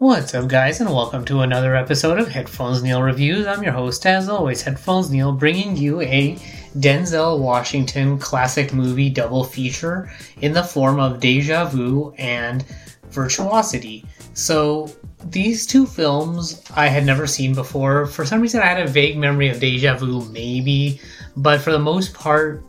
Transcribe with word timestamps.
What's 0.00 0.34
up, 0.34 0.48
guys, 0.48 0.80
and 0.80 0.88
welcome 0.88 1.26
to 1.26 1.42
another 1.42 1.76
episode 1.76 2.18
of 2.18 2.26
Headphones 2.26 2.82
Neil 2.82 3.02
Reviews. 3.02 3.46
I'm 3.46 3.62
your 3.62 3.74
host, 3.74 4.06
as 4.06 4.30
always, 4.30 4.62
Headphones 4.62 5.10
Neil, 5.10 5.30
bringing 5.30 5.76
you 5.76 6.00
a 6.00 6.36
Denzel 6.78 7.38
Washington 7.38 8.18
classic 8.18 8.72
movie 8.72 9.10
double 9.10 9.44
feature 9.44 10.10
in 10.40 10.54
the 10.54 10.64
form 10.64 10.98
of 10.98 11.20
Deja 11.20 11.66
Vu 11.66 12.14
and 12.16 12.64
Virtuosity. 13.10 14.06
So, 14.32 14.90
these 15.26 15.66
two 15.66 15.84
films 15.84 16.62
I 16.74 16.86
had 16.86 17.04
never 17.04 17.26
seen 17.26 17.54
before. 17.54 18.06
For 18.06 18.24
some 18.24 18.40
reason, 18.40 18.62
I 18.62 18.68
had 18.68 18.80
a 18.80 18.90
vague 18.90 19.18
memory 19.18 19.50
of 19.50 19.60
Deja 19.60 19.98
Vu, 19.98 20.24
maybe, 20.30 20.98
but 21.36 21.60
for 21.60 21.72
the 21.72 21.78
most 21.78 22.14
part, 22.14 22.64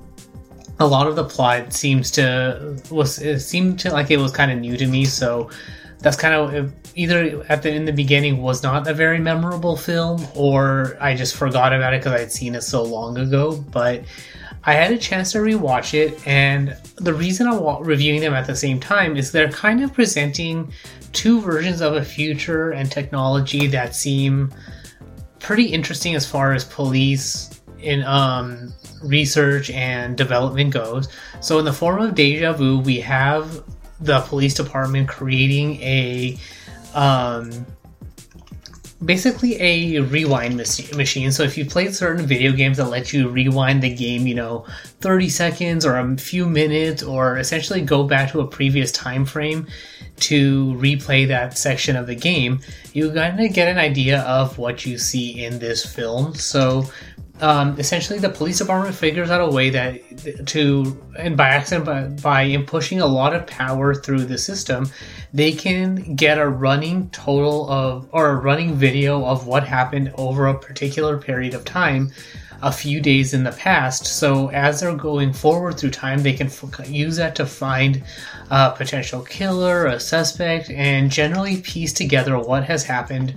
a 0.81 0.85
lot 0.85 1.07
of 1.07 1.15
the 1.15 1.23
plot 1.23 1.71
seems 1.71 2.11
to 2.11 2.77
was 2.89 3.19
it 3.19 3.39
seemed 3.39 3.79
to 3.79 3.91
like 3.91 4.11
it 4.11 4.17
was 4.17 4.33
kind 4.33 4.51
of 4.51 4.59
new 4.59 4.75
to 4.75 4.85
me. 4.85 5.05
So 5.05 5.49
that's 6.01 6.17
kind 6.17 6.33
of 6.33 6.73
either 6.95 7.45
at 7.47 7.61
the 7.61 7.73
in 7.73 7.85
the 7.85 7.93
beginning 7.93 8.41
was 8.41 8.63
not 8.63 8.87
a 8.87 8.93
very 8.93 9.19
memorable 9.19 9.77
film, 9.77 10.25
or 10.35 10.97
I 10.99 11.15
just 11.15 11.35
forgot 11.35 11.73
about 11.73 11.93
it 11.93 12.01
because 12.01 12.19
I'd 12.19 12.31
seen 12.31 12.55
it 12.55 12.61
so 12.61 12.83
long 12.83 13.17
ago. 13.17 13.57
But 13.71 14.03
I 14.63 14.73
had 14.73 14.91
a 14.91 14.97
chance 14.97 15.31
to 15.33 15.39
rewatch 15.39 15.93
it, 15.93 16.25
and 16.27 16.75
the 16.95 17.13
reason 17.13 17.47
I'm 17.47 17.83
reviewing 17.83 18.21
them 18.21 18.33
at 18.33 18.47
the 18.47 18.55
same 18.55 18.79
time 18.79 19.15
is 19.15 19.31
they're 19.31 19.51
kind 19.51 19.83
of 19.83 19.93
presenting 19.93 20.71
two 21.13 21.41
versions 21.41 21.81
of 21.81 21.95
a 21.95 22.03
future 22.03 22.71
and 22.71 22.89
technology 22.91 23.67
that 23.67 23.95
seem 23.95 24.51
pretty 25.39 25.65
interesting 25.65 26.15
as 26.15 26.25
far 26.25 26.53
as 26.53 26.63
police 26.63 27.61
in 27.79 28.03
um, 28.03 28.73
research 29.03 29.69
and 29.71 30.15
development 30.15 30.73
goes. 30.73 31.07
So, 31.41 31.59
in 31.59 31.65
the 31.65 31.73
form 31.73 32.01
of 32.01 32.15
Deja 32.15 32.53
Vu, 32.53 32.79
we 32.79 32.99
have 32.99 33.63
the 34.01 34.21
police 34.21 34.53
department 34.53 35.07
creating 35.07 35.75
a 35.81 36.37
um, 36.93 37.65
basically 39.03 39.59
a 39.59 40.01
rewind 40.01 40.57
mach- 40.57 40.95
machine. 40.95 41.31
So 41.31 41.43
if 41.43 41.57
you 41.57 41.65
played 41.65 41.95
certain 41.95 42.25
video 42.25 42.51
games 42.51 42.77
that 42.77 42.85
let 42.85 43.13
you 43.13 43.29
rewind 43.29 43.81
the 43.81 43.93
game, 43.93 44.27
you 44.27 44.35
know, 44.35 44.65
30 45.01 45.29
seconds 45.29 45.85
or 45.85 45.97
a 45.97 46.17
few 46.17 46.45
minutes, 46.45 47.01
or 47.01 47.37
essentially 47.37 47.81
go 47.81 48.03
back 48.03 48.31
to 48.31 48.41
a 48.41 48.47
previous 48.47 48.91
time 48.91 49.25
frame 49.25 49.67
to 50.17 50.73
replay 50.73 51.27
that 51.27 51.57
section 51.57 51.95
of 51.95 52.05
the 52.05 52.15
game, 52.15 52.59
you 52.93 53.11
kind 53.11 53.39
of 53.39 53.53
get 53.53 53.67
an 53.67 53.77
idea 53.77 54.21
of 54.21 54.57
what 54.57 54.85
you 54.85 54.97
see 54.97 55.43
in 55.43 55.57
this 55.57 55.83
film. 55.83 56.35
So 56.35 56.85
um, 57.41 57.77
essentially 57.79 58.19
the 58.19 58.29
police 58.29 58.59
department 58.59 58.95
figures 58.95 59.29
out 59.29 59.41
a 59.41 59.51
way 59.51 59.69
that 59.71 60.47
to 60.47 61.01
and 61.17 61.35
by 61.35 61.49
accident 61.49 61.85
by, 61.85 62.03
by 62.21 62.63
pushing 62.67 63.01
a 63.01 63.05
lot 63.05 63.35
of 63.35 63.45
power 63.47 63.93
through 63.95 64.25
the 64.25 64.37
system 64.37 64.87
they 65.33 65.51
can 65.51 66.15
get 66.15 66.37
a 66.37 66.47
running 66.47 67.09
total 67.09 67.69
of 67.69 68.07
or 68.11 68.29
a 68.29 68.35
running 68.35 68.75
video 68.75 69.25
of 69.25 69.47
what 69.47 69.63
happened 69.63 70.13
over 70.17 70.47
a 70.47 70.57
particular 70.57 71.17
period 71.17 71.53
of 71.53 71.65
time 71.65 72.11
a 72.63 72.71
few 72.71 73.01
days 73.01 73.33
in 73.33 73.43
the 73.43 73.51
past. 73.53 74.05
So 74.05 74.49
as 74.51 74.81
they're 74.81 74.95
going 74.95 75.33
forward 75.33 75.79
through 75.79 75.91
time 75.91 76.21
they 76.21 76.33
can 76.33 76.47
f- 76.47 76.87
use 76.87 77.17
that 77.17 77.35
to 77.35 77.45
find 77.45 78.03
a 78.51 78.71
potential 78.71 79.21
killer 79.23 79.87
a 79.87 79.99
suspect 79.99 80.69
and 80.69 81.09
generally 81.09 81.61
piece 81.61 81.93
together 81.93 82.37
what 82.37 82.63
has 82.65 82.83
happened 82.83 83.33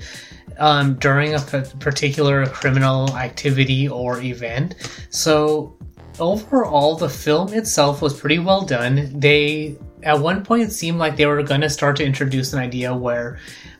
um, 0.58 0.94
during 0.94 1.34
a 1.34 1.40
particular 1.40 2.46
criminal 2.46 3.16
activity 3.16 3.88
or 3.88 4.20
event. 4.20 4.74
So 5.10 5.76
overall, 6.18 6.96
the 6.96 7.08
film 7.08 7.52
itself 7.52 8.02
was 8.02 8.18
pretty 8.18 8.38
well 8.38 8.62
done. 8.62 9.10
They 9.18 9.76
at 10.02 10.20
one 10.20 10.44
point 10.44 10.70
seemed 10.72 10.98
like 10.98 11.16
they 11.16 11.26
were 11.26 11.42
going 11.42 11.62
to 11.62 11.70
start 11.70 11.96
to 11.96 12.04
introduce 12.04 12.52
an 12.52 12.58
idea 12.58 12.94
where 12.94 13.38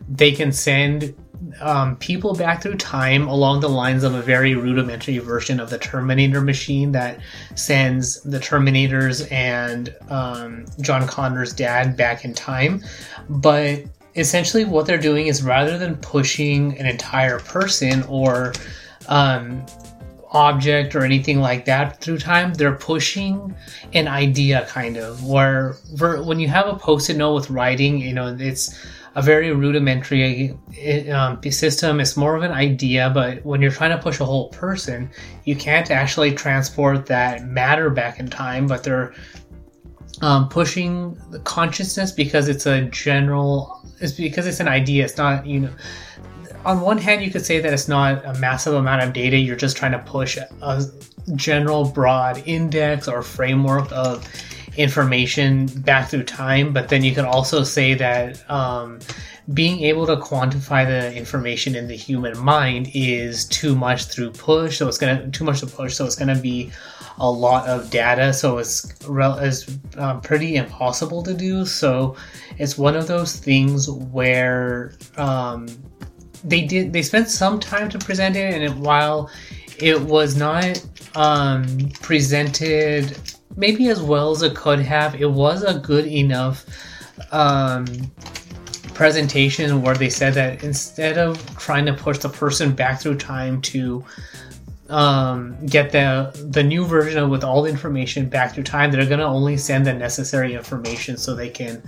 they 0.09 0.33
can 0.33 0.53
send 0.53 1.15
um, 1.61 1.97
people 1.97 2.35
back 2.35 2.63
through 2.63 2.77
time 2.77 3.29
along 3.29 3.61
the 3.61 3.69
lines 3.69 4.03
of 4.03 4.15
a 4.15 4.23
very 4.23 4.55
rudimentary 4.55 5.19
version 5.19 5.61
of 5.61 5.71
the 5.71 5.79
Terminator 5.79 6.41
machine 6.41 6.93
that 6.93 7.21
sends 7.55 8.23
the 8.23 8.39
Terminators 8.39 9.31
and 9.31 9.95
um, 10.09 10.65
John 10.81 11.07
Connor's 11.07 11.53
dad 11.53 11.97
back 11.97 12.25
in 12.25 12.35
time. 12.35 12.83
But 13.29 13.85
essentially 14.17 14.65
what 14.65 14.87
they're 14.87 14.99
doing 14.99 15.27
is 15.27 15.43
rather 15.43 15.79
than 15.79 15.97
pushing 15.97 16.79
an 16.79 16.87
entire 16.87 17.39
person 17.41 18.03
or 18.05 18.53
um, 19.09 19.65
object 20.31 20.95
or 20.95 21.05
anything 21.05 21.41
like 21.41 21.65
that 21.65 22.01
through 22.01 22.19
time 22.19 22.53
they're 22.55 22.75
pushing 22.75 23.55
an 23.93 24.09
idea 24.09 24.67
kind 24.69 24.97
of 24.97 25.25
where 25.25 25.75
when 25.99 26.41
you 26.41 26.49
have 26.49 26.67
a 26.67 26.75
post-it 26.75 27.17
note 27.17 27.35
with 27.35 27.51
writing 27.51 27.99
you 27.99 28.13
know 28.13 28.37
it's 28.39 28.85
a 29.17 29.23
very 29.23 29.53
rudimentary 29.53 30.59
um, 31.13 31.41
system. 31.45 32.01
It's 32.01 32.17
more 32.17 32.35
of 32.35 32.43
an 32.43 32.51
idea 32.51 33.11
but 33.15 33.45
when 33.45 33.63
you're 33.63 33.71
trying 33.71 33.97
to 33.97 34.03
push 34.03 34.19
a 34.19 34.25
whole 34.25 34.49
person 34.49 35.09
you 35.45 35.55
can't 35.55 35.91
actually 35.93 36.33
transport 36.33 37.07
that 37.07 37.47
matter 37.47 37.91
back 37.91 38.19
in 38.19 38.29
time 38.29 38.67
but 38.67 38.83
they're 38.83 39.15
um, 40.23 40.49
pushing 40.49 41.19
the 41.31 41.39
consciousness 41.41 42.13
because 42.13 42.49
it's 42.49 42.67
a 42.67 42.83
general 42.83 43.81
it's 44.01 44.13
because 44.13 44.47
it's 44.47 44.61
an 44.61 44.69
idea 44.69 45.05
it's 45.05 45.17
not 45.17 45.47
you 45.47 45.61
know 45.61 45.71
on 46.65 46.81
one 46.81 46.99
hand 46.99 47.23
you 47.23 47.31
could 47.31 47.45
say 47.45 47.61
that 47.61 47.73
it's 47.73 47.89
not 47.89 48.25
a 48.25 48.35
massive 48.35 48.75
amount 48.75 49.03
of 49.03 49.13
data 49.13 49.37
you're 49.37 49.57
just 49.57 49.77
trying 49.77 49.93
to 49.93 49.99
push 49.99 50.37
a 50.37 50.83
general 51.35 51.89
broad 51.89 52.43
index 52.47 53.09
or 53.09 53.23
framework 53.23 53.91
of 53.93 54.27
information 54.77 55.67
back 55.67 56.09
through 56.09 56.23
time 56.23 56.73
but 56.73 56.89
then 56.89 57.05
you 57.05 57.15
can 57.15 57.25
also 57.25 57.63
say 57.63 57.95
that 57.95 58.49
um, 58.51 58.99
being 59.53 59.81
able 59.81 60.07
to 60.07 60.17
quantify 60.17 60.87
the 60.87 61.15
information 61.15 61.75
in 61.75 61.87
the 61.87 61.97
human 61.97 62.37
mind 62.39 62.91
is 62.95 63.45
too 63.47 63.75
much 63.75 64.05
through 64.05 64.31
push 64.31 64.79
so 64.79 64.89
it's 64.89 64.97
gonna 64.97 65.31
too 65.31 65.45
much 65.45 65.61
to 65.61 65.67
push 65.67 65.95
so 65.95 66.07
it's 66.07 66.17
gonna 66.17 66.35
be 66.35 66.73
a 67.19 67.31
lot 67.31 67.67
of 67.69 67.91
data, 67.91 68.33
so 68.33 68.59
it's 68.59 68.93
rel- 69.07 69.39
is 69.39 69.79
um, 69.97 70.21
pretty 70.21 70.57
impossible 70.57 71.23
to 71.23 71.35
do. 71.35 71.65
So 71.65 72.17
it's 72.59 72.77
one 72.77 72.97
of 72.97 73.07
those 73.07 73.37
things 73.37 73.89
where 73.89 74.95
um, 75.17 75.69
they 76.43 76.63
did 76.63 76.93
they 76.93 77.03
spent 77.03 77.29
some 77.29 77.61
time 77.61 77.89
to 77.91 77.99
present 77.99 78.37
it, 78.37 78.55
and 78.55 78.63
it, 78.63 78.75
while 78.75 79.31
it 79.79 80.01
was 80.01 80.37
not 80.37 80.85
um, 81.15 81.91
presented 82.03 83.17
maybe 83.57 83.89
as 83.89 84.03
well 84.03 84.33
as 84.33 84.43
it 84.43 84.57
could 84.57 84.81
have, 84.81 85.21
it 85.21 85.31
was 85.31 85.63
a 85.63 85.79
good 85.79 86.07
enough 86.07 86.67
um, 87.31 87.87
presentation 88.95 89.83
where 89.83 89.95
they 89.95 90.11
said 90.11 90.35
that 90.35 90.65
instead 90.65 91.19
of 91.19 91.39
trying 91.59 91.87
to 91.87 91.93
push 91.93 92.19
the 92.19 92.29
person 92.29 92.75
back 92.75 93.01
through 93.01 93.17
time 93.17 93.61
to 93.63 94.05
um, 94.89 95.57
get 95.67 95.91
the 95.93 96.31
the 96.51 96.63
new 96.63 96.85
version 96.85 97.23
of 97.23 97.31
with 97.31 97.43
all 97.43 97.63
the 97.63 97.71
information 97.71 98.29
back 98.29 98.55
through 98.55 98.65
time, 98.65 98.93
they're 98.93 99.07
gonna 99.07 99.25
only 99.25 99.57
send 99.57 99.87
the 99.87 99.95
necessary 99.95 100.55
information 100.55 101.17
so 101.17 101.35
they 101.35 101.49
can 101.49 101.83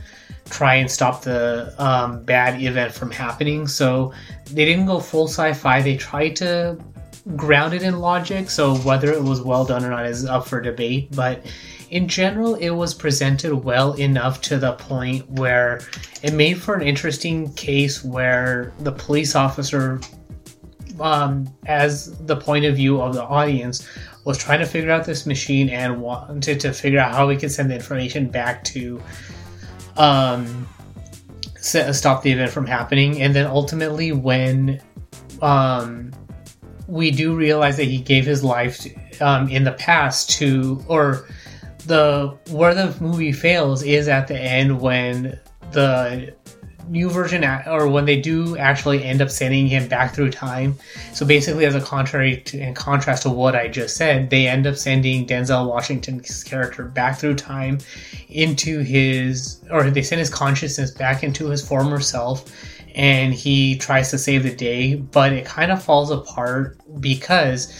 try 0.50 0.76
and 0.76 0.90
stop 0.90 1.22
the 1.22 1.74
um, 1.78 2.22
bad 2.24 2.60
event 2.62 2.92
from 2.92 3.10
happening. 3.10 3.66
So 3.66 4.12
they 4.46 4.64
didn't 4.64 4.86
go 4.86 5.00
full 5.00 5.28
sci-fi. 5.28 5.82
They 5.82 5.96
tried 5.96 6.36
to 6.36 6.78
ground 7.34 7.74
it 7.74 7.82
in 7.82 7.98
logic, 7.98 8.48
so 8.50 8.76
whether 8.76 9.12
it 9.12 9.22
was 9.22 9.42
well 9.42 9.64
done 9.64 9.84
or 9.84 9.90
not 9.90 10.06
is 10.06 10.24
up 10.24 10.46
for 10.46 10.60
debate. 10.60 11.14
But 11.14 11.44
in 11.90 12.08
general, 12.08 12.54
it 12.56 12.70
was 12.70 12.94
presented 12.94 13.54
well 13.54 13.92
enough 13.94 14.40
to 14.42 14.58
the 14.58 14.72
point 14.72 15.28
where 15.30 15.80
it 16.22 16.32
made 16.32 16.60
for 16.60 16.74
an 16.74 16.82
interesting 16.82 17.52
case 17.54 18.04
where 18.04 18.72
the 18.80 18.92
police 18.92 19.34
officer, 19.34 20.00
um, 21.00 21.48
as 21.66 22.18
the 22.26 22.36
point 22.36 22.64
of 22.64 22.76
view 22.76 23.00
of 23.00 23.14
the 23.14 23.22
audience, 23.22 23.86
was 24.24 24.36
trying 24.36 24.58
to 24.58 24.66
figure 24.66 24.90
out 24.90 25.04
this 25.04 25.26
machine 25.26 25.68
and 25.68 26.00
wanted 26.00 26.58
to 26.60 26.72
figure 26.72 26.98
out 26.98 27.12
how 27.12 27.28
we 27.28 27.36
could 27.36 27.52
send 27.52 27.70
the 27.70 27.74
information 27.74 28.28
back 28.28 28.64
to 28.64 29.00
um, 29.96 30.66
stop 31.56 32.22
the 32.22 32.32
event 32.32 32.50
from 32.50 32.66
happening. 32.66 33.22
And 33.22 33.34
then 33.34 33.46
ultimately, 33.46 34.10
when 34.12 34.80
um, 35.40 36.12
we 36.88 37.10
do 37.10 37.36
realize 37.36 37.76
that 37.76 37.84
he 37.84 37.98
gave 37.98 38.24
his 38.24 38.42
life 38.42 38.86
um, 39.20 39.48
in 39.48 39.64
the 39.64 39.72
past 39.72 40.30
to, 40.30 40.84
or 40.88 41.28
the 41.86 42.36
where 42.50 42.74
the 42.74 42.94
movie 43.00 43.32
fails 43.32 43.82
is 43.82 44.08
at 44.08 44.28
the 44.28 44.38
end 44.38 44.80
when 44.80 45.38
the 45.72 46.34
new 46.88 47.10
version 47.10 47.44
or 47.66 47.88
when 47.88 48.04
they 48.04 48.20
do 48.20 48.56
actually 48.56 49.02
end 49.02 49.20
up 49.20 49.30
sending 49.30 49.66
him 49.66 49.88
back 49.88 50.14
through 50.14 50.30
time. 50.30 50.76
So 51.12 51.26
basically, 51.26 51.64
as 51.66 51.74
a 51.74 51.80
contrary 51.80 52.38
to, 52.42 52.58
in 52.58 52.74
contrast 52.74 53.24
to 53.24 53.30
what 53.30 53.56
I 53.56 53.68
just 53.68 53.96
said, 53.96 54.30
they 54.30 54.46
end 54.46 54.66
up 54.66 54.76
sending 54.76 55.26
Denzel 55.26 55.68
Washington's 55.68 56.44
character 56.44 56.84
back 56.84 57.18
through 57.18 57.34
time 57.34 57.78
into 58.28 58.80
his, 58.80 59.62
or 59.70 59.90
they 59.90 60.02
send 60.02 60.20
his 60.20 60.30
consciousness 60.30 60.90
back 60.90 61.22
into 61.22 61.48
his 61.48 61.66
former 61.66 62.00
self, 62.00 62.52
and 62.94 63.34
he 63.34 63.76
tries 63.76 64.10
to 64.10 64.18
save 64.18 64.42
the 64.42 64.54
day, 64.54 64.94
but 64.94 65.32
it 65.32 65.44
kind 65.44 65.70
of 65.70 65.82
falls 65.82 66.10
apart 66.10 66.78
because 67.00 67.72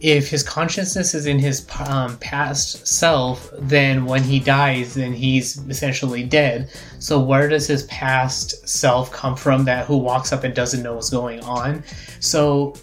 if 0.00 0.28
his 0.28 0.42
consciousness 0.42 1.14
is 1.14 1.26
in 1.26 1.38
his 1.38 1.66
um, 1.86 2.16
past 2.18 2.86
self, 2.86 3.50
then 3.58 4.04
when 4.04 4.22
he 4.22 4.38
dies, 4.38 4.94
then 4.94 5.12
he's 5.12 5.58
essentially 5.68 6.22
dead. 6.22 6.70
So 6.98 7.18
where 7.20 7.48
does 7.48 7.66
his 7.66 7.82
past 7.84 8.68
self 8.68 9.10
come 9.10 9.36
from? 9.36 9.64
That 9.64 9.86
who 9.86 9.96
walks 9.96 10.32
up 10.32 10.44
and 10.44 10.54
doesn't 10.54 10.82
know 10.82 10.94
what's 10.94 11.10
going 11.10 11.40
on. 11.40 11.82
So 12.20 12.74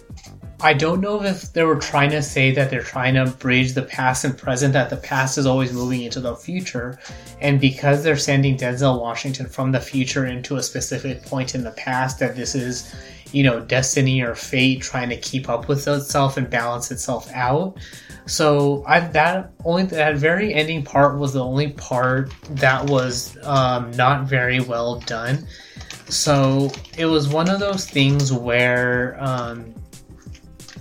I 0.60 0.72
don't 0.72 1.00
know 1.00 1.22
if 1.22 1.52
they 1.52 1.64
were 1.64 1.76
trying 1.76 2.10
to 2.10 2.22
say 2.22 2.50
that 2.52 2.70
they're 2.70 2.82
trying 2.82 3.14
to 3.14 3.26
bridge 3.26 3.74
the 3.74 3.82
past 3.82 4.24
and 4.24 4.36
present, 4.36 4.72
that 4.72 4.88
the 4.88 4.96
past 4.96 5.36
is 5.36 5.46
always 5.46 5.72
moving 5.72 6.02
into 6.02 6.20
the 6.20 6.34
future. 6.34 6.98
And 7.40 7.60
because 7.60 8.02
they're 8.02 8.16
sending 8.16 8.56
Denzel 8.56 9.00
Washington 9.00 9.46
from 9.46 9.72
the 9.72 9.80
future 9.80 10.26
into 10.26 10.56
a 10.56 10.62
specific 10.62 11.22
point 11.24 11.54
in 11.54 11.62
the 11.62 11.72
past, 11.72 12.18
that 12.20 12.36
this 12.36 12.54
is 12.54 12.94
you 13.32 13.42
know, 13.42 13.60
destiny 13.60 14.20
or 14.20 14.34
fate 14.34 14.82
trying 14.82 15.08
to 15.08 15.16
keep 15.16 15.48
up 15.48 15.68
with 15.68 15.86
itself 15.86 16.36
and 16.36 16.48
balance 16.48 16.90
itself 16.90 17.30
out. 17.32 17.78
So 18.26 18.84
I 18.86 19.00
that 19.00 19.52
only 19.64 19.84
that 19.84 20.16
very 20.16 20.52
ending 20.52 20.84
part 20.84 21.18
was 21.18 21.32
the 21.32 21.44
only 21.44 21.72
part 21.72 22.32
that 22.50 22.88
was 22.90 23.36
um, 23.44 23.90
not 23.92 24.26
very 24.26 24.60
well 24.60 25.00
done. 25.00 25.46
So 26.08 26.70
it 26.96 27.06
was 27.06 27.28
one 27.28 27.48
of 27.48 27.60
those 27.60 27.88
things 27.88 28.32
where 28.32 29.16
um, 29.20 29.74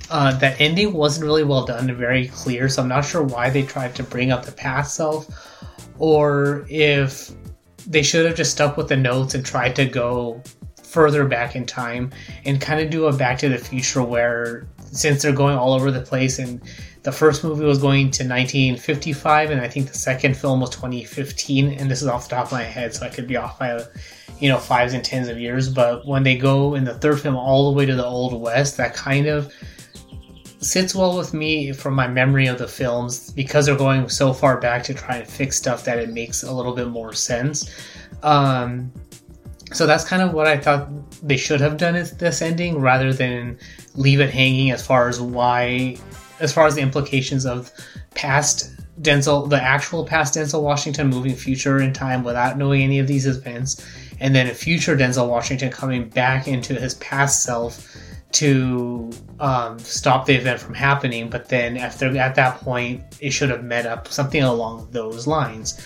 uh, 0.09 0.38
that 0.38 0.59
ending 0.59 0.94
wasn't 0.94 1.25
really 1.25 1.44
well 1.44 1.65
done 1.65 1.89
and 1.89 1.97
very 1.97 2.27
clear. 2.27 2.69
So 2.69 2.81
I'm 2.81 2.88
not 2.88 3.06
sure 3.06 3.24
why 3.24 3.50
they 3.50 3.63
tried 3.63 3.95
to 3.95 4.03
bring 4.03 4.31
up 4.31 4.45
the 4.45 4.51
past 4.51 4.95
self, 4.95 5.27
or 5.97 6.65
if 6.69 7.31
they 7.88 8.01
should 8.03 8.25
have 8.25 8.36
just 8.36 8.51
stuck 8.51 8.77
with 8.77 8.88
the 8.88 8.97
notes 8.97 9.36
and 9.36 9.45
tried 9.45 9.75
to 9.75 9.86
go 9.86 10.42
further 10.95 11.25
back 11.25 11.57
in 11.57 11.65
time 11.65 12.09
and 12.45 12.62
kind 12.62 12.80
of 12.80 12.89
do 12.89 13.07
a 13.07 13.13
Back 13.13 13.38
to 13.39 13.50
the 13.50 13.57
Future 13.57 14.01
where 14.01 14.65
since 14.94 15.21
they're 15.21 15.33
going 15.33 15.57
all 15.57 15.74
over 15.74 15.92
the 15.92 16.00
place 16.00 16.39
and 16.39 16.62
the 17.03 17.12
first 17.12 17.44
movie 17.44 17.65
was 17.65 17.80
going 17.80 18.09
to 18.12 18.24
1955 18.24 19.51
and 19.51 19.59
I 19.59 19.68
think 19.68 19.88
the 19.92 19.97
second 19.97 20.38
film 20.38 20.62
was 20.62 20.69
2015 20.69 21.74
and 21.74 21.92
this 21.92 22.01
is 22.01 22.07
off 22.07 22.30
the 22.30 22.36
top 22.38 22.45
of 22.45 22.53
my 22.53 22.63
head 22.63 22.95
so 22.95 23.06
I 23.06 23.09
could 23.09 23.27
be 23.27 23.36
off 23.36 23.59
by 23.59 23.83
you 24.39 24.47
know 24.47 24.57
fives 24.57 24.94
and 24.94 25.03
tens 25.03 25.27
of 25.27 25.38
years 25.38 25.68
but 25.68 26.07
when 26.07 26.24
they 26.24 26.38
go 26.38 26.75
in 26.75 26.86
the 26.86 26.94
third 26.94 27.19
film 27.19 27.36
all 27.36 27.69
the 27.69 27.77
way 27.77 27.86
to 27.86 27.94
the 27.94 28.06
old 28.06 28.42
west 28.42 28.77
that 28.77 28.94
kind 28.94 29.27
of 29.27 29.53
sits 30.62 30.95
well 30.95 31.18
with 31.18 31.33
me 31.33 31.74
from 31.74 31.94
my 31.94 32.07
memory 32.07 32.47
of 32.47 32.57
the 32.57 32.68
films 32.68 33.31
because 33.31 33.65
they're 33.65 33.75
going 33.75 34.07
so 34.07 34.31
far 34.31 34.62
back 34.62 34.81
to 34.83 34.94
try 34.94 35.18
and 35.18 35.27
fix 35.27 35.57
stuff 35.57 35.83
that 35.83 36.00
it 36.00 36.09
makes 36.09 36.44
a 36.44 36.51
little 36.51 36.74
bit 36.74 36.88
more 36.88 37.13
sense. 37.13 37.69
Um, 38.24 38.92
so 39.74 39.86
that's 39.86 40.04
kind 40.04 40.22
of 40.22 40.34
what 40.34 40.48
I 40.48 40.58
thought 40.58 40.90
they 41.22 41.38
should 41.38 41.62
have 41.62 41.78
done 41.78 41.96
is 41.96 42.16
this 42.18 42.42
ending 42.42 42.80
rather 42.80 43.12
than 43.12 43.58
leave 43.96 44.20
it 44.20 44.30
hanging 44.30 44.72
as 44.72 44.86
far 44.86 45.10
as 45.10 45.20
why, 45.20 45.98
as 46.40 46.54
far 46.54 46.68
as 46.68 46.76
the 46.76 46.82
implications 46.82 47.46
of 47.46 47.72
past 48.14 48.72
Denzel, 49.02 49.50
the 49.50 49.62
actual 49.62 50.06
past 50.06 50.36
Denzel 50.36 50.62
Washington 50.62 51.08
moving 51.08 51.36
future 51.36 51.80
in 51.80 51.94
time 51.94 52.24
without 52.24 52.58
knowing 52.58 52.82
any 52.82 53.00
of 53.00 53.08
these 53.08 53.26
events, 53.26 53.86
and 54.20 54.34
then 54.34 54.48
a 54.48 54.54
future 54.54 54.96
Denzel 54.96 55.28
Washington 55.28 55.72
coming 55.72 56.08
back 56.10 56.48
into 56.48 56.76
his 56.76 56.94
past 56.96 57.44
self 57.44 57.96
to 58.34 59.12
um, 59.40 59.80
stop 59.80 60.26
the 60.26 60.36
event 60.36 60.60
from 60.60 60.74
happening. 60.74 61.30
But 61.30 61.50
then 61.50 61.78
after 61.78 62.16
at 62.18 62.36
that 62.36 62.60
point, 62.60 63.04
it 63.20 63.32
should 63.32 63.50
have 63.50 63.64
met 63.64 63.86
up 63.86 64.08
something 64.10 64.44
along 64.44 64.90
those 64.92 65.26
lines. 65.26 65.82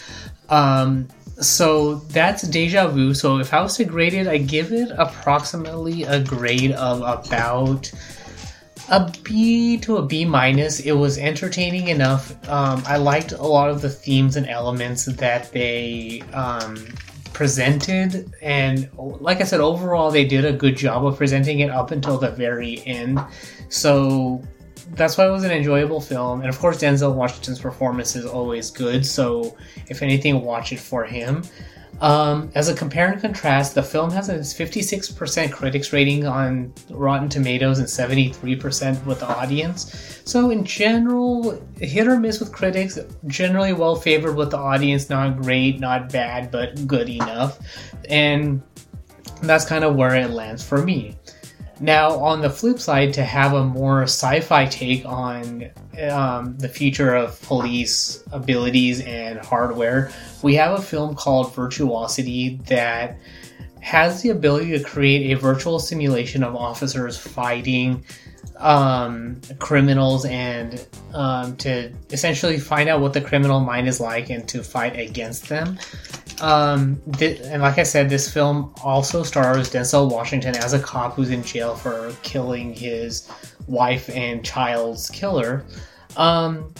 Um, 0.49 1.07
so 1.41 1.95
that's 1.95 2.43
Deja 2.43 2.87
Vu. 2.87 3.13
So 3.13 3.39
if 3.39 3.53
I 3.53 3.61
was 3.61 3.77
to 3.77 3.85
grade 3.85 4.13
it, 4.13 4.27
I 4.27 4.37
give 4.37 4.71
it 4.71 4.91
approximately 4.97 6.03
a 6.03 6.21
grade 6.21 6.71
of 6.73 7.01
about 7.01 7.91
a 8.89 9.13
B 9.23 9.77
to 9.77 9.97
a 9.97 10.05
B 10.05 10.25
minus. 10.25 10.79
It 10.79 10.93
was 10.93 11.17
entertaining 11.17 11.87
enough. 11.87 12.31
Um, 12.49 12.83
I 12.85 12.97
liked 12.97 13.31
a 13.31 13.43
lot 13.43 13.69
of 13.69 13.81
the 13.81 13.89
themes 13.89 14.35
and 14.35 14.47
elements 14.47 15.05
that 15.05 15.51
they 15.51 16.23
um, 16.33 16.75
presented, 17.33 18.33
and 18.41 18.89
like 18.97 19.41
I 19.41 19.43
said, 19.43 19.59
overall 19.61 20.11
they 20.11 20.25
did 20.25 20.43
a 20.43 20.53
good 20.53 20.75
job 20.75 21.05
of 21.05 21.17
presenting 21.17 21.59
it 21.59 21.69
up 21.69 21.91
until 21.91 22.17
the 22.17 22.31
very 22.31 22.85
end. 22.85 23.19
So 23.69 24.43
that's 24.91 25.17
why 25.17 25.27
it 25.27 25.31
was 25.31 25.43
an 25.43 25.51
enjoyable 25.51 26.01
film. 26.01 26.41
And 26.41 26.49
of 26.49 26.59
course, 26.59 26.77
Denzel 26.77 27.13
Washington's 27.13 27.59
performance 27.59 28.15
is 28.15 28.25
always 28.25 28.71
good. 28.71 29.05
So 29.05 29.55
if 29.87 30.01
anything, 30.01 30.41
watch 30.41 30.71
it 30.71 30.79
for 30.79 31.05
him. 31.05 31.43
Um, 32.01 32.49
as 32.55 32.69
a 32.69 32.73
compare 32.73 33.11
and 33.11 33.21
contrast, 33.21 33.75
the 33.75 33.83
film 33.83 34.09
has 34.11 34.29
a 34.29 34.35
56% 34.35 35.51
critics 35.51 35.91
rating 35.91 36.25
on 36.25 36.73
Rotten 36.89 37.27
Tomatoes 37.27 37.79
and 37.79 37.87
73% 37.87 39.05
with 39.05 39.19
the 39.19 39.27
audience. 39.27 40.21
So, 40.23 40.49
in 40.49 40.63
general, 40.63 41.61
hit 41.77 42.07
or 42.07 42.17
miss 42.17 42.39
with 42.39 42.53
critics, 42.53 42.97
generally 43.27 43.73
well 43.73 43.97
favored 43.97 44.35
with 44.35 44.51
the 44.51 44.57
audience, 44.57 45.09
not 45.09 45.41
great, 45.41 45.79
not 45.81 46.09
bad, 46.09 46.51
but 46.51 46.87
good 46.87 47.09
enough. 47.09 47.59
And 48.09 48.61
that's 49.41 49.65
kind 49.65 49.83
of 49.83 49.95
where 49.95 50.15
it 50.15 50.29
lands 50.29 50.63
for 50.63 50.81
me. 50.81 51.17
Now, 51.79 52.17
on 52.19 52.41
the 52.41 52.49
flip 52.49 52.79
side, 52.79 53.13
to 53.13 53.23
have 53.23 53.53
a 53.53 53.63
more 53.63 54.03
sci 54.03 54.41
fi 54.41 54.65
take 54.65 55.05
on 55.05 55.69
um, 56.09 56.57
the 56.57 56.67
future 56.67 57.15
of 57.15 57.41
police 57.43 58.23
abilities 58.31 59.01
and 59.01 59.39
hardware, 59.39 60.11
we 60.41 60.55
have 60.55 60.77
a 60.77 60.81
film 60.81 61.15
called 61.15 61.53
Virtuosity 61.55 62.59
that 62.67 63.17
has 63.81 64.21
the 64.21 64.29
ability 64.29 64.77
to 64.77 64.83
create 64.83 65.31
a 65.31 65.39
virtual 65.39 65.79
simulation 65.79 66.43
of 66.43 66.55
officers 66.55 67.17
fighting 67.17 68.03
um, 68.57 69.39
criminals 69.59 70.25
and 70.25 70.85
um, 71.13 71.55
to 71.57 71.91
essentially 72.09 72.59
find 72.59 72.89
out 72.89 72.99
what 72.99 73.13
the 73.13 73.21
criminal 73.21 73.61
mind 73.61 73.87
is 73.87 73.99
like 74.01 74.29
and 74.29 74.47
to 74.49 74.63
fight 74.63 74.99
against 74.99 75.47
them. 75.47 75.79
Um, 76.41 77.01
th- 77.17 77.41
and 77.43 77.61
like 77.61 77.77
I 77.77 77.83
said, 77.83 78.09
this 78.09 78.31
film 78.31 78.73
also 78.83 79.23
stars 79.23 79.69
Denzel 79.69 80.11
Washington 80.11 80.55
as 80.55 80.73
a 80.73 80.79
cop 80.79 81.15
who's 81.15 81.29
in 81.29 81.43
jail 81.43 81.75
for 81.75 82.15
killing 82.23 82.73
his 82.73 83.29
wife 83.67 84.09
and 84.09 84.43
child's 84.43 85.09
killer. 85.09 85.65
Um, 86.17 86.73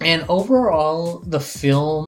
and 0.00 0.24
overall, 0.28 1.20
the 1.20 1.40
film. 1.40 2.07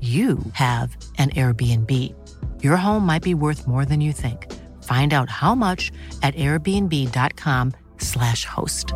you 0.00 0.38
have 0.52 0.96
an 1.18 1.30
Airbnb. 1.30 2.14
Your 2.62 2.76
home 2.76 3.04
might 3.04 3.22
be 3.22 3.34
worth 3.34 3.66
more 3.66 3.84
than 3.84 4.00
you 4.00 4.12
think. 4.12 4.46
Find 4.84 5.12
out 5.12 5.28
how 5.28 5.56
much 5.56 5.90
at 6.22 6.36
airbnb.com/slash 6.36 8.44
host. 8.44 8.92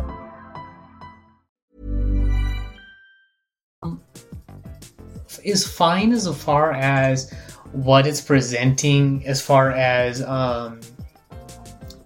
is 5.43 5.67
fine 5.67 6.13
as 6.13 6.25
far 6.37 6.71
as 6.71 7.29
what 7.73 8.07
it's 8.07 8.21
presenting 8.21 9.21
as 9.25 9.41
far 9.41 9.71
as 9.71 10.23
um, 10.23 10.79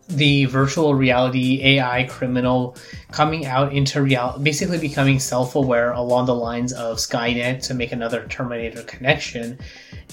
the 0.09 0.45
virtual 0.45 0.95
reality 0.95 1.61
AI 1.63 2.03
criminal 2.05 2.77
coming 3.11 3.45
out 3.45 3.73
into 3.73 4.01
reality, 4.01 4.43
basically 4.43 4.77
becoming 4.77 5.19
self 5.19 5.55
aware 5.55 5.91
along 5.91 6.25
the 6.25 6.35
lines 6.35 6.73
of 6.73 6.97
Skynet 6.97 7.63
to 7.67 7.73
make 7.73 7.91
another 7.91 8.25
Terminator 8.27 8.83
connection, 8.83 9.59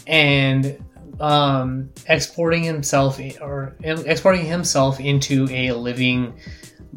and 0.07 0.83
um, 1.21 1.91
exporting 2.09 2.65
himself 2.65 3.21
or 3.41 3.77
exporting 3.83 4.47
himself 4.47 4.99
into 4.99 5.47
a 5.51 5.73
living 5.73 6.35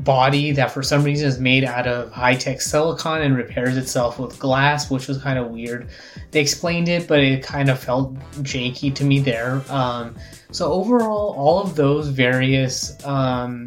body 0.04 0.52
that 0.52 0.72
for 0.72 0.84
some 0.84 1.04
reason 1.04 1.28
is 1.28 1.40
made 1.40 1.64
out 1.64 1.88
of 1.88 2.12
high 2.12 2.36
tech 2.36 2.62
silicon 2.62 3.22
and 3.22 3.36
repairs 3.36 3.78
itself 3.78 4.20
with 4.20 4.38
glass, 4.38 4.90
which 4.92 5.08
was 5.08 5.18
kind 5.18 5.40
of 5.40 5.50
weird. 5.50 5.90
They 6.32 6.40
explained 6.40 6.88
it, 6.88 7.08
but 7.08 7.20
it 7.20 7.44
kind 7.44 7.70
of 7.70 7.80
felt 7.80 8.14
janky 8.44 8.94
to 8.96 9.04
me 9.04 9.20
there. 9.20 9.64
Um, 9.70 10.16
so 10.52 10.72
overall, 10.72 11.34
all 11.38 11.60
of 11.60 11.76
those 11.76 12.10
various 12.10 13.04
um, 13.06 13.66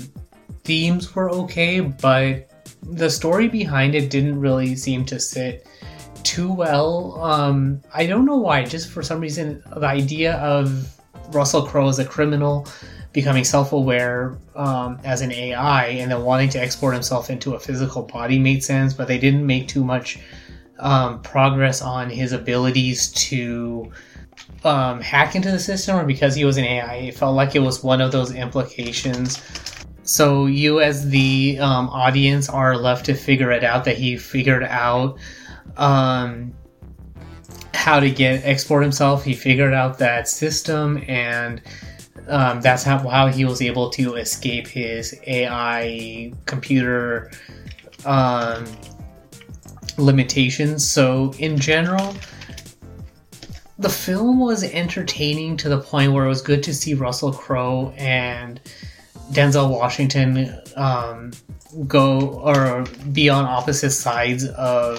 themes 0.65 1.15
were 1.15 1.31
okay, 1.31 1.81
but 1.81 2.51
the 2.83 3.11
story 3.11 3.49
behind 3.49 3.95
it 3.95 4.11
didn't 4.11 4.39
really 4.39 4.77
seem 4.77 5.05
to 5.07 5.19
sit 5.19 5.67
too 6.23 6.53
well. 6.53 7.21
Um, 7.21 7.81
I 7.93 8.07
don't 8.07 8.25
know 8.25 8.37
why. 8.37 8.65
Just 8.65 8.91
for 8.91 9.03
some 9.03 9.21
reason, 9.21 9.63
the 9.77 9.87
idea 9.87 10.35
of 10.35 10.97
Russell 11.31 11.67
Crowe 11.67 11.89
as 11.89 11.99
a 11.99 12.05
criminal 12.05 12.67
becoming 13.13 13.45
self-aware 13.45 14.39
um, 14.55 14.99
as 15.03 15.21
an 15.21 15.33
AI 15.33 15.87
and 15.87 16.13
then 16.13 16.23
wanting 16.23 16.49
to 16.51 16.61
export 16.61 16.95
himself 16.95 17.29
into 17.29 17.55
a 17.55 17.59
physical 17.59 18.03
body 18.03 18.39
made 18.39 18.63
sense, 18.63 18.95
but 18.95 19.09
they 19.09 19.19
didn't 19.19 19.45
make 19.45 19.67
too 19.67 19.85
much 19.85 20.19
um, 20.79 21.21
progress 21.23 21.83
on 21.83 22.09
his 22.09 22.33
abilities 22.33 23.09
to 23.13 23.91
um, 24.65 25.01
hack 25.01 25.35
into 25.35 25.51
the 25.51 25.59
system 25.59 25.97
or 25.97 26.05
because 26.05 26.35
he 26.35 26.45
was 26.45 26.57
an 26.57 26.65
AI. 26.65 26.95
It 26.97 27.15
felt 27.15 27.35
like 27.35 27.55
it 27.55 27.61
was 27.61 27.83
one 27.83 28.01
of 28.01 28.13
those 28.13 28.33
implications. 28.35 29.43
So 30.03 30.47
you, 30.47 30.81
as 30.81 31.09
the 31.09 31.59
um, 31.61 31.89
audience, 31.89 32.49
are 32.49 32.77
left 32.77 33.07
to 33.07 33.15
figure 33.15 33.51
it 33.51 33.65
out 33.65 33.85
that 33.85 33.97
he 33.97 34.17
figured 34.17 34.65
out 34.65 35.19
um, 35.77 36.53
how 37.75 38.01
to 38.01 38.11
get 38.11 38.45
export 38.45 38.83
himself. 38.83 39.25
He 39.25 39.35
figured 39.35 39.73
out 39.73 39.99
that 39.99 40.29
system, 40.29 41.03
and 41.07 41.63
um, 42.29 42.61
that's 42.61 42.83
how, 42.83 42.99
how 43.09 43.27
he 43.29 43.45
was 43.45 43.63
able 43.63 43.91
to 43.91 44.15
escape 44.15 44.67
his 44.67 45.19
AI 45.27 46.33
computer 46.47 47.31
um, 48.05 48.65
limitations. 49.99 50.89
So 50.89 51.33
in 51.39 51.59
general 51.59 52.15
the 53.81 53.89
film 53.89 54.39
was 54.39 54.63
entertaining 54.63 55.57
to 55.57 55.71
the 55.71 55.79
point 55.81 56.13
where 56.13 56.27
it 56.27 56.29
was 56.29 56.43
good 56.43 56.63
to 56.63 56.75
see 56.75 56.93
Russell 56.93 57.33
Crowe 57.33 57.95
and 57.97 58.61
Denzel 59.33 59.71
Washington 59.71 60.55
um, 60.77 61.33
go 61.87 62.29
or 62.41 62.85
be 63.13 63.31
on 63.31 63.47
opposite 63.47 63.93
sides 63.93 64.47
of 64.49 64.99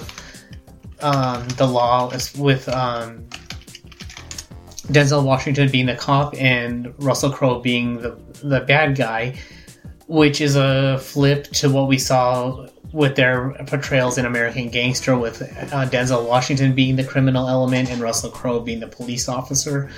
um, 1.00 1.46
the 1.50 1.66
law 1.66 2.10
with 2.36 2.68
um, 2.68 3.24
Denzel 4.92 5.24
Washington 5.24 5.70
being 5.70 5.86
the 5.86 5.96
cop 5.96 6.34
and 6.38 6.94
Russell 6.98 7.30
Crowe 7.30 7.60
being 7.60 8.00
the, 8.00 8.18
the 8.42 8.60
bad 8.60 8.96
guy, 8.96 9.38
which 10.06 10.40
is 10.40 10.56
a 10.56 10.98
flip 10.98 11.44
to 11.52 11.70
what 11.70 11.88
we 11.88 11.98
saw 11.98 12.66
with 12.92 13.16
their 13.16 13.52
portrayals 13.66 14.18
in 14.18 14.26
American 14.26 14.68
Gangster, 14.68 15.16
with 15.16 15.40
uh, 15.42 15.88
Denzel 15.88 16.28
Washington 16.28 16.74
being 16.74 16.96
the 16.96 17.04
criminal 17.04 17.48
element 17.48 17.90
and 17.90 18.02
Russell 18.02 18.30
Crowe 18.30 18.60
being 18.60 18.80
the 18.80 18.86
police 18.86 19.28
officer, 19.28 19.90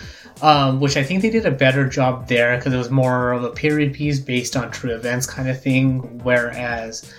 um, 0.43 0.81
which 0.81 0.97
I 0.97 1.03
think 1.03 1.23
they 1.23 1.31
did 1.31 1.45
a 1.45 1.51
better 1.51 1.89
job 1.89 2.29
there 2.29 2.57
because 2.57 2.73
it 2.73 2.77
was 2.77 2.91
more 2.91 3.33
of 3.33 3.43
a 3.43 3.51
period 3.51 3.95
piece 3.95 4.21
based 4.21 4.57
on 4.57 4.71
true 4.71 4.95
events 4.95 5.27
kind 5.27 5.49
of 5.49 5.61
thing, 5.61 6.21
whereas 6.23 7.13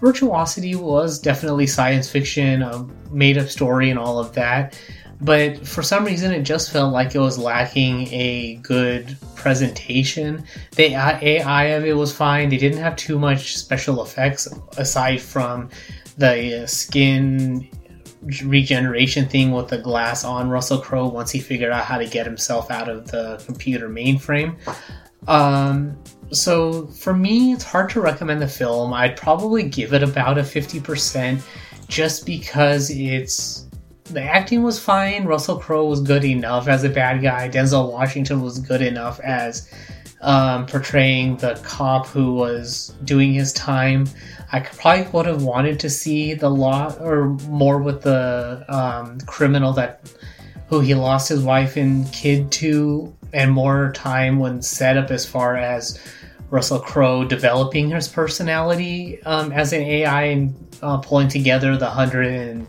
Virtuosity 0.00 0.74
was 0.74 1.18
definitely 1.18 1.66
science 1.66 2.10
fiction, 2.10 2.62
a 2.62 2.86
made 3.12 3.36
up 3.36 3.48
story, 3.48 3.90
and 3.90 3.98
all 3.98 4.18
of 4.18 4.32
that 4.32 4.80
but 5.20 5.66
for 5.66 5.82
some 5.82 6.04
reason 6.04 6.32
it 6.32 6.42
just 6.42 6.72
felt 6.72 6.92
like 6.92 7.14
it 7.14 7.18
was 7.18 7.38
lacking 7.38 8.08
a 8.08 8.56
good 8.56 9.16
presentation. 9.34 10.44
The 10.76 10.94
AI 10.94 11.64
of 11.64 11.84
it 11.84 11.94
was 11.94 12.14
fine. 12.14 12.48
They 12.48 12.56
didn't 12.56 12.78
have 12.78 12.96
too 12.96 13.18
much 13.18 13.56
special 13.56 14.02
effects 14.02 14.48
aside 14.76 15.20
from 15.20 15.68
the 16.16 16.66
skin 16.66 17.68
regeneration 18.44 19.26
thing 19.26 19.50
with 19.52 19.68
the 19.68 19.78
glass 19.78 20.24
on 20.24 20.50
Russell 20.50 20.78
Crowe 20.78 21.08
once 21.08 21.30
he 21.30 21.40
figured 21.40 21.72
out 21.72 21.84
how 21.84 21.98
to 21.98 22.06
get 22.06 22.26
himself 22.26 22.70
out 22.70 22.88
of 22.88 23.10
the 23.10 23.42
computer 23.46 23.88
mainframe. 23.88 24.56
Um, 25.26 25.98
so 26.30 26.86
for 26.88 27.14
me, 27.14 27.52
it's 27.52 27.64
hard 27.64 27.90
to 27.90 28.00
recommend 28.00 28.40
the 28.40 28.48
film. 28.48 28.92
I'd 28.92 29.16
probably 29.16 29.62
give 29.62 29.92
it 29.94 30.02
about 30.02 30.38
a 30.38 30.42
50% 30.42 31.40
just 31.88 32.24
because 32.24 32.90
it's 32.90 33.69
the 34.12 34.22
acting 34.22 34.62
was 34.62 34.78
fine. 34.78 35.24
Russell 35.24 35.58
Crowe 35.58 35.86
was 35.86 36.00
good 36.00 36.24
enough 36.24 36.68
as 36.68 36.84
a 36.84 36.88
bad 36.88 37.22
guy. 37.22 37.48
Denzel 37.48 37.90
Washington 37.92 38.42
was 38.42 38.58
good 38.58 38.82
enough 38.82 39.20
as 39.20 39.68
um, 40.20 40.66
portraying 40.66 41.36
the 41.36 41.58
cop 41.62 42.06
who 42.06 42.34
was 42.34 42.94
doing 43.04 43.32
his 43.32 43.52
time. 43.52 44.06
I 44.52 44.60
probably 44.60 45.10
would 45.12 45.26
have 45.26 45.42
wanted 45.42 45.80
to 45.80 45.90
see 45.90 46.34
the 46.34 46.50
law 46.50 46.92
or 47.00 47.28
more 47.48 47.78
with 47.78 48.02
the 48.02 48.64
um, 48.68 49.20
criminal 49.20 49.72
that 49.74 50.12
who 50.68 50.80
he 50.80 50.94
lost 50.94 51.28
his 51.28 51.42
wife 51.42 51.76
and 51.76 52.10
kid 52.12 52.50
to, 52.52 53.14
and 53.32 53.50
more 53.50 53.92
time 53.92 54.38
when 54.38 54.62
set 54.62 54.96
up 54.96 55.10
as 55.10 55.24
far 55.24 55.56
as 55.56 55.98
Russell 56.50 56.80
Crowe 56.80 57.24
developing 57.24 57.90
his 57.90 58.08
personality 58.08 59.22
um, 59.22 59.52
as 59.52 59.72
an 59.72 59.82
AI 59.82 60.22
and 60.24 60.76
uh, 60.82 60.98
pulling 60.98 61.28
together 61.28 61.76
the 61.76 61.88
hundred 61.88 62.26
and 62.26 62.66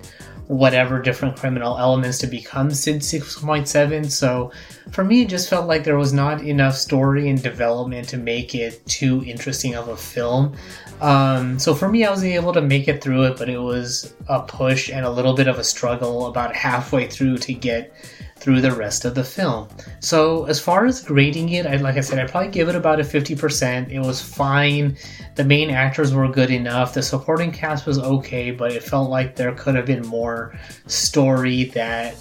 whatever 0.52 1.02
different 1.02 1.38
criminal 1.38 1.78
elements 1.78 2.18
to 2.18 2.28
become 2.28 2.70
Sid 2.72 2.98
6.7. 2.98 4.12
So 4.12 4.52
for 4.92 5.06
me, 5.06 5.22
it 5.22 5.30
just 5.30 5.50
felt 5.50 5.66
like 5.66 5.86
there 5.86 5.98
was 5.98 6.12
not 6.12 6.44
enough 6.44 6.76
story 6.76 7.30
and 7.30 7.42
development 7.42 8.10
to 8.10 8.18
make 8.18 8.54
it 8.54 8.86
too 8.86 9.24
interesting 9.26 9.76
of 9.76 9.88
a 9.88 9.96
film. 9.96 10.54
Um, 11.00 11.58
so 11.58 11.74
for 11.74 11.88
me, 11.88 12.04
I 12.04 12.12
was 12.12 12.26
able 12.26 12.52
to 12.52 12.62
make 12.62 12.90
it 12.90 13.02
through 13.02 13.24
it, 13.28 13.38
but 13.38 13.48
it 13.48 13.60
was 13.60 14.14
a 14.28 14.42
push 14.42 14.90
and 14.90 15.06
a 15.06 15.10
little 15.10 15.34
bit 15.36 15.48
of 15.48 15.58
a 15.58 15.64
struggle 15.64 16.26
about 16.26 16.54
halfway 16.54 17.08
through 17.08 17.38
to 17.38 17.54
get 17.54 17.94
through 18.42 18.60
the 18.60 18.72
rest 18.72 19.06
of 19.06 19.14
the 19.14 19.24
film. 19.24 19.68
So 20.00 20.46
as 20.46 20.60
far 20.60 20.86
as 20.88 21.04
grading 21.04 21.50
it, 21.50 21.68
I, 21.68 21.76
like 21.76 21.96
I 21.96 22.02
said, 22.02 22.18
I'd 22.18 22.32
probably 22.32 22.50
give 22.50 22.70
it 22.70 22.76
about 22.76 23.00
a 23.00 23.04
50%. 23.04 23.92
It 23.92 24.00
was 24.00 24.20
fine. 24.20 24.98
The 25.36 25.44
main 25.44 25.70
actors 25.70 26.12
were 26.12 26.28
good 26.28 26.50
enough. 26.50 26.96
The 26.96 27.04
supporting 27.04 27.52
cast 27.52 27.86
was 27.86 28.00
okay, 28.00 28.50
but 28.50 28.72
it 28.72 28.82
felt 28.82 29.12
like 29.12 29.36
there 29.36 29.54
could 29.54 29.76
have 29.76 29.86
been 29.86 30.06
more 30.08 30.58
story 30.88 31.66
that 31.66 32.16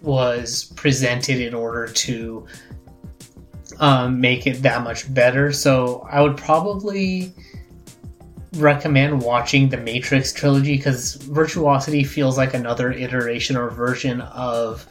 was 0.00 0.72
presented 0.76 1.40
in 1.40 1.54
order 1.54 1.88
to 1.88 2.46
um, 3.80 4.20
make 4.20 4.46
it 4.46 4.62
that 4.62 4.84
much 4.84 5.12
better. 5.12 5.52
So 5.52 6.06
I 6.08 6.22
would 6.22 6.36
probably 6.36 7.32
recommend 8.56 9.22
watching 9.22 9.68
the 9.68 9.76
Matrix 9.76 10.32
trilogy 10.32 10.76
because 10.76 11.14
Virtuosity 11.14 12.04
feels 12.04 12.38
like 12.38 12.54
another 12.54 12.92
iteration 12.92 13.56
or 13.56 13.70
version 13.70 14.20
of 14.20 14.86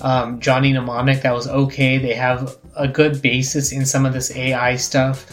um, 0.00 0.40
Johnny 0.40 0.72
Mnemonic 0.72 1.22
that 1.22 1.32
was 1.32 1.48
okay. 1.48 1.98
They 1.98 2.14
have 2.14 2.56
a 2.76 2.88
good 2.88 3.20
basis 3.22 3.72
in 3.72 3.84
some 3.84 4.06
of 4.06 4.12
this 4.12 4.34
AI 4.34 4.76
stuff, 4.76 5.26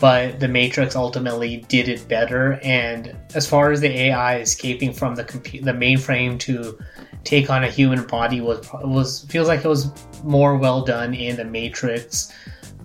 but 0.00 0.40
the 0.40 0.48
Matrix 0.48 0.96
ultimately 0.96 1.64
did 1.68 1.88
it 1.88 2.06
better. 2.08 2.58
And 2.62 3.16
as 3.34 3.46
far 3.46 3.72
as 3.72 3.80
the 3.80 3.90
AI 3.90 4.38
escaping 4.38 4.92
from 4.92 5.14
the 5.14 5.24
compu- 5.24 5.64
the 5.64 5.72
mainframe 5.72 6.38
to 6.40 6.78
take 7.24 7.50
on 7.50 7.64
a 7.64 7.70
human 7.70 8.06
body 8.06 8.40
was 8.40 8.68
was 8.82 9.24
feels 9.28 9.48
like 9.48 9.64
it 9.64 9.68
was 9.68 9.90
more 10.22 10.56
well 10.56 10.82
done 10.82 11.14
in 11.14 11.36
the 11.36 11.44
Matrix 11.44 12.32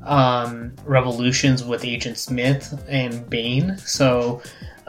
um, 0.03 0.73
Revolutions 0.85 1.63
with 1.63 1.85
Agent 1.85 2.17
Smith 2.17 2.83
and 2.87 3.29
Bane. 3.29 3.77
So 3.77 4.41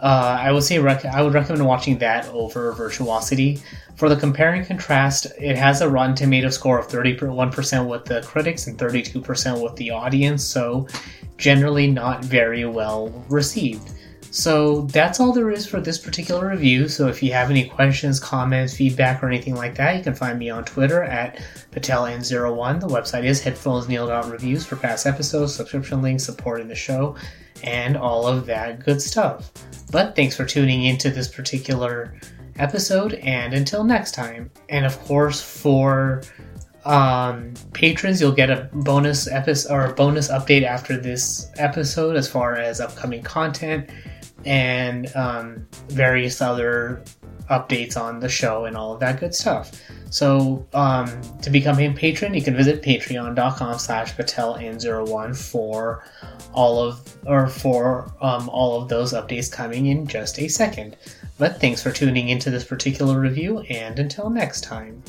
uh, 0.02 0.38
I 0.40 0.52
would 0.52 0.62
say 0.62 0.78
rec- 0.78 1.04
I 1.04 1.22
would 1.22 1.34
recommend 1.34 1.66
watching 1.66 1.98
that 1.98 2.28
over 2.28 2.72
Virtuosity. 2.72 3.60
For 3.96 4.08
the 4.08 4.16
compare 4.16 4.54
and 4.54 4.66
contrast, 4.66 5.26
it 5.38 5.56
has 5.56 5.82
a 5.82 5.88
Rotten 5.88 6.14
Tomato 6.14 6.48
score 6.48 6.78
of 6.78 6.88
31% 6.88 7.86
with 7.86 8.06
the 8.06 8.22
critics 8.22 8.66
and 8.66 8.78
32% 8.78 9.62
with 9.62 9.76
the 9.76 9.90
audience, 9.90 10.42
so 10.42 10.88
generally 11.36 11.90
not 11.90 12.24
very 12.24 12.64
well 12.64 13.08
received. 13.28 13.92
So 14.32 14.82
that's 14.82 15.18
all 15.18 15.32
there 15.32 15.50
is 15.50 15.66
for 15.66 15.80
this 15.80 15.98
particular 15.98 16.48
review. 16.48 16.88
So 16.88 17.08
if 17.08 17.20
you 17.20 17.32
have 17.32 17.50
any 17.50 17.68
questions, 17.68 18.20
comments, 18.20 18.74
feedback, 18.74 19.22
or 19.22 19.26
anything 19.26 19.56
like 19.56 19.74
that, 19.74 19.96
you 19.96 20.04
can 20.04 20.14
find 20.14 20.38
me 20.38 20.50
on 20.50 20.64
Twitter 20.64 21.02
at 21.02 21.42
PatelN01. 21.72 22.80
The 22.80 22.86
website 22.86 23.24
is 23.24 23.42
headphonesneil.reviews 23.42 24.64
for 24.64 24.76
past 24.76 25.04
episodes, 25.06 25.54
subscription 25.54 26.00
links, 26.00 26.24
supporting 26.24 26.68
the 26.68 26.76
show, 26.76 27.16
and 27.64 27.96
all 27.96 28.26
of 28.26 28.46
that 28.46 28.84
good 28.84 29.00
stuff. 29.00 29.50
But 29.90 30.14
thanks 30.14 30.36
for 30.36 30.44
tuning 30.44 30.84
into 30.84 31.10
this 31.10 31.28
particular 31.28 32.14
episode, 32.56 33.14
and 33.14 33.54
until 33.54 33.84
next 33.84 34.12
time. 34.12 34.50
And 34.68 34.84
of 34.86 34.98
course, 35.00 35.40
for 35.40 36.22
um, 36.84 37.54
patrons, 37.72 38.20
you'll 38.20 38.32
get 38.32 38.50
a 38.50 38.68
bonus 38.72 39.28
episode 39.28 39.72
or 39.72 39.86
a 39.86 39.92
bonus 39.94 40.28
update 40.28 40.62
after 40.62 40.96
this 40.96 41.50
episode 41.56 42.16
as 42.16 42.28
far 42.28 42.56
as 42.56 42.80
upcoming 42.80 43.22
content 43.22 43.90
and 44.44 45.14
um, 45.16 45.66
various 45.88 46.40
other 46.40 47.02
updates 47.50 47.96
on 47.96 48.20
the 48.20 48.28
show 48.28 48.64
and 48.64 48.76
all 48.76 48.94
of 48.94 49.00
that 49.00 49.20
good 49.20 49.34
stuff. 49.34 49.72
So 50.10 50.66
um, 50.72 51.20
to 51.42 51.50
become 51.50 51.78
a 51.78 51.92
patron, 51.92 52.34
you 52.34 52.42
can 52.42 52.56
visit 52.56 52.82
patreon.com 52.82 53.78
slash 53.78 54.16
patel 54.16 54.54
pateln01 54.54 55.36
for 55.36 56.04
all 56.52 56.82
of 56.82 57.16
or 57.26 57.48
for 57.48 58.12
um, 58.20 58.48
all 58.48 58.80
of 58.80 58.88
those 58.88 59.12
updates 59.12 59.50
coming 59.50 59.86
in 59.86 60.06
just 60.06 60.38
a 60.38 60.48
second. 60.48 60.96
But 61.38 61.60
thanks 61.60 61.82
for 61.82 61.90
tuning 61.90 62.28
into 62.28 62.50
this 62.50 62.64
particular 62.64 63.18
review, 63.18 63.60
and 63.60 63.98
until 63.98 64.30
next 64.30 64.62
time. 64.62 65.02